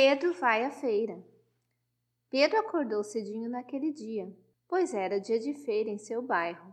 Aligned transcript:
Pedro 0.00 0.32
vai 0.34 0.64
à 0.64 0.70
feira. 0.70 1.20
Pedro 2.30 2.56
acordou 2.60 3.02
cedinho 3.02 3.50
naquele 3.50 3.92
dia, 3.92 4.32
pois 4.68 4.94
era 4.94 5.20
dia 5.20 5.40
de 5.40 5.52
feira 5.54 5.90
em 5.90 5.98
seu 5.98 6.22
bairro. 6.22 6.72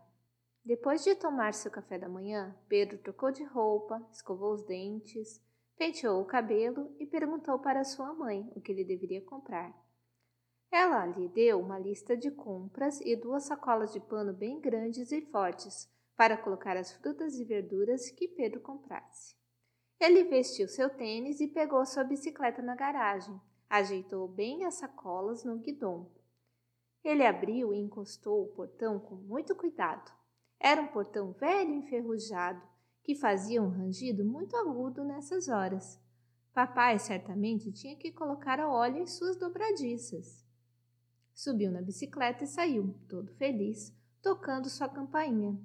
Depois 0.63 1.03
de 1.03 1.15
tomar 1.15 1.55
seu 1.55 1.71
café 1.71 1.97
da 1.97 2.07
manhã, 2.07 2.55
Pedro 2.69 2.99
trocou 2.99 3.31
de 3.31 3.43
roupa, 3.43 3.99
escovou 4.11 4.53
os 4.53 4.63
dentes, 4.63 5.43
penteou 5.75 6.21
o 6.21 6.25
cabelo 6.25 6.95
e 6.99 7.07
perguntou 7.07 7.57
para 7.57 7.83
sua 7.83 8.13
mãe 8.13 8.47
o 8.55 8.61
que 8.61 8.71
ele 8.71 8.83
deveria 8.83 9.25
comprar. 9.25 9.75
Ela 10.71 11.07
lhe 11.07 11.27
deu 11.27 11.59
uma 11.59 11.79
lista 11.79 12.15
de 12.15 12.29
compras 12.29 13.01
e 13.01 13.15
duas 13.15 13.45
sacolas 13.45 13.91
de 13.91 13.99
pano 14.01 14.33
bem 14.33 14.61
grandes 14.61 15.11
e 15.11 15.21
fortes 15.31 15.91
para 16.15 16.37
colocar 16.37 16.77
as 16.77 16.93
frutas 16.93 17.39
e 17.39 17.43
verduras 17.43 18.11
que 18.11 18.27
Pedro 18.27 18.61
comprasse. 18.61 19.35
Ele 20.05 20.23
vestiu 20.23 20.67
seu 20.67 20.87
tênis 20.87 21.41
e 21.41 21.47
pegou 21.47 21.83
sua 21.83 22.03
bicicleta 22.03 22.61
na 22.61 22.75
garagem, 22.75 23.41
ajeitou 23.67 24.27
bem 24.27 24.63
as 24.63 24.75
sacolas 24.75 25.43
no 25.43 25.57
guidão. 25.57 26.11
Ele 27.03 27.25
abriu 27.25 27.73
e 27.73 27.79
encostou 27.79 28.43
o 28.43 28.49
portão 28.49 28.99
com 28.99 29.15
muito 29.15 29.55
cuidado. 29.55 30.11
Era 30.59 30.79
um 30.79 30.85
portão 30.85 31.31
velho 31.31 31.71
e 31.71 31.77
enferrujado, 31.77 32.61
que 33.03 33.15
fazia 33.15 33.63
um 33.63 33.67
rangido 33.67 34.23
muito 34.23 34.55
agudo 34.55 35.03
nessas 35.03 35.49
horas. 35.49 35.99
Papai 36.53 36.99
certamente 36.99 37.71
tinha 37.71 37.95
que 37.95 38.11
colocar 38.11 38.59
óleo 38.59 38.99
em 38.99 39.07
suas 39.07 39.35
dobradiças. 39.37 40.45
Subiu 41.33 41.71
na 41.71 41.81
bicicleta 41.81 42.43
e 42.43 42.47
saiu, 42.47 42.93
todo 43.09 43.33
feliz, 43.37 43.91
tocando 44.21 44.69
sua 44.69 44.87
campainha. 44.87 45.59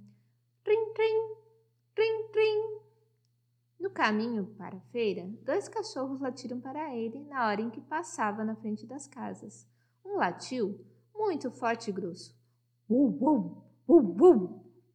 Trim, 0.65 0.95
trim, 0.95 1.35
caminho 4.01 4.47
para 4.57 4.79
a 4.79 4.81
feira, 4.93 5.29
dois 5.43 5.69
cachorros 5.69 6.23
latiram 6.23 6.59
para 6.59 6.97
ele 6.97 7.23
na 7.25 7.47
hora 7.47 7.61
em 7.61 7.69
que 7.69 7.83
passava 7.83 8.43
na 8.43 8.57
frente 8.57 8.87
das 8.87 9.07
casas. 9.07 9.69
Um 10.03 10.17
latiu 10.17 10.83
muito 11.15 11.51
forte 11.51 11.91
e 11.91 11.93
grosso. 11.93 12.35
Bum, 12.89 13.11
bum, 13.11 13.63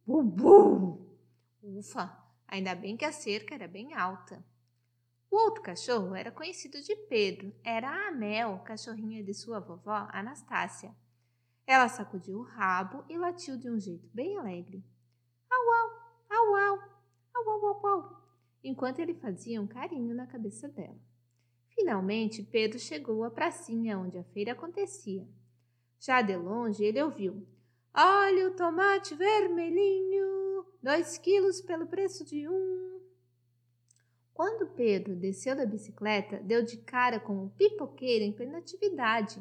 bum. 0.04 1.06
Ufa, 1.62 2.20
ainda 2.48 2.74
bem 2.74 2.96
que 2.96 3.04
a 3.04 3.12
cerca 3.12 3.54
era 3.54 3.68
bem 3.68 3.94
alta. 3.94 4.44
O 5.30 5.36
outro 5.36 5.62
cachorro 5.62 6.12
era 6.16 6.32
conhecido 6.32 6.82
de 6.82 6.96
Pedro, 7.08 7.54
era 7.62 8.08
a 8.08 8.10
Mel, 8.10 8.58
cachorrinha 8.64 9.22
de 9.22 9.32
sua 9.32 9.60
vovó, 9.60 10.08
Anastácia. 10.10 10.92
Ela 11.64 11.88
sacudiu 11.88 12.40
o 12.40 12.42
rabo 12.42 13.04
e 13.08 13.16
latiu 13.16 13.56
de 13.56 13.70
um 13.70 13.78
jeito 13.78 14.10
bem 14.12 14.36
alegre. 14.36 14.84
Au, 15.48 15.72
au, 15.72 15.90
au, 16.28 16.56
au, 16.56 16.78
au, 17.34 17.50
au, 17.50 17.66
au, 17.66 17.86
au, 17.86 18.25
enquanto 18.68 18.98
ele 18.98 19.14
fazia 19.14 19.60
um 19.62 19.66
carinho 19.66 20.14
na 20.14 20.26
cabeça 20.26 20.68
dela. 20.68 20.98
Finalmente, 21.68 22.42
Pedro 22.42 22.78
chegou 22.78 23.22
à 23.22 23.30
pracinha 23.30 23.98
onde 23.98 24.18
a 24.18 24.24
feira 24.24 24.52
acontecia. 24.52 25.26
Já 26.00 26.20
de 26.22 26.36
longe, 26.36 26.84
ele 26.84 27.02
ouviu: 27.02 27.46
Olha 27.94 28.48
o 28.48 28.56
tomate 28.56 29.14
vermelhinho, 29.14 30.66
dois 30.82 31.16
quilos 31.18 31.60
pelo 31.60 31.86
preço 31.86 32.24
de 32.24 32.48
um. 32.48 33.00
Quando 34.34 34.66
Pedro 34.74 35.16
desceu 35.16 35.56
da 35.56 35.64
bicicleta, 35.64 36.38
deu 36.40 36.62
de 36.62 36.76
cara 36.78 37.18
com 37.18 37.44
um 37.44 37.48
pipoqueiro 37.48 38.24
em 38.24 38.32
plena 38.32 38.58
atividade. 38.58 39.40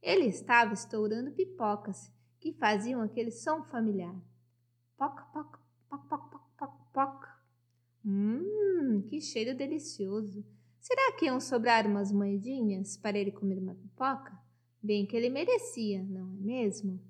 Ele 0.00 0.26
estava 0.26 0.74
estourando 0.74 1.32
pipocas, 1.32 2.12
que 2.38 2.52
faziam 2.52 3.02
aquele 3.02 3.32
som 3.32 3.64
familiar. 3.64 4.14
Poc, 4.96 5.20
poc, 5.32 5.58
Que 9.18 9.24
cheiro 9.24 9.52
delicioso. 9.52 10.44
Será 10.78 11.10
que 11.18 11.24
iam 11.24 11.40
sobrar 11.40 11.88
umas 11.88 12.12
moedinhas 12.12 12.96
para 12.96 13.18
ele 13.18 13.32
comer 13.32 13.58
uma 13.58 13.74
pipoca? 13.74 14.32
Bem 14.80 15.04
que 15.04 15.16
ele 15.16 15.28
merecia, 15.28 16.04
não 16.04 16.30
é 16.30 16.40
mesmo? 16.40 17.02